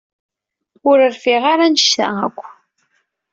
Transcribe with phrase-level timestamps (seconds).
[0.89, 2.41] Ur rfiɣ ara anect-a akk.